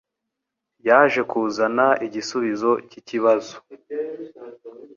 yaje 0.87 1.21
kuzana 1.31 1.85
igisubizo 2.05 2.71
cyikibazo 2.89 3.55